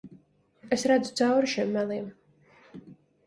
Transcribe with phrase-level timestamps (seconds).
[0.77, 2.07] Es redzu cauri šiem meliem.